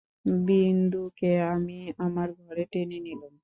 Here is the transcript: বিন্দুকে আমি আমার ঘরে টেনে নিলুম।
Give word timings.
বিন্দুকে 0.45 1.31
আমি 1.53 1.73
আমার 1.99 2.29
ঘরে 2.39 2.63
টেনে 2.71 2.97
নিলুম। 3.05 3.33